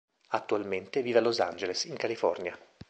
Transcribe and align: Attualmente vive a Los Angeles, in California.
Attualmente 0.29 1.03
vive 1.03 1.19
a 1.19 1.21
Los 1.21 1.39
Angeles, 1.39 1.83
in 1.85 1.95
California. 1.95 2.57